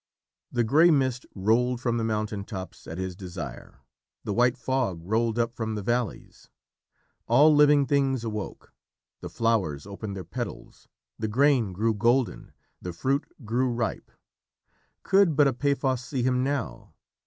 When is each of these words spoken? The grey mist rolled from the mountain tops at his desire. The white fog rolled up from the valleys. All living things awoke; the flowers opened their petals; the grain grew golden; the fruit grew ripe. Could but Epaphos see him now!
The 0.51 0.63
grey 0.63 0.89
mist 0.89 1.27
rolled 1.35 1.79
from 1.79 1.97
the 1.97 2.03
mountain 2.03 2.43
tops 2.43 2.87
at 2.87 2.97
his 2.97 3.15
desire. 3.15 3.81
The 4.23 4.33
white 4.33 4.57
fog 4.57 4.99
rolled 5.03 5.37
up 5.37 5.53
from 5.55 5.75
the 5.75 5.83
valleys. 5.83 6.49
All 7.27 7.53
living 7.55 7.85
things 7.85 8.23
awoke; 8.23 8.73
the 9.19 9.29
flowers 9.29 9.85
opened 9.85 10.15
their 10.15 10.23
petals; 10.23 10.87
the 11.19 11.27
grain 11.27 11.71
grew 11.71 11.93
golden; 11.93 12.51
the 12.81 12.93
fruit 12.93 13.27
grew 13.45 13.69
ripe. 13.69 14.09
Could 15.03 15.35
but 15.35 15.45
Epaphos 15.47 16.03
see 16.03 16.23
him 16.23 16.43
now! 16.43 16.95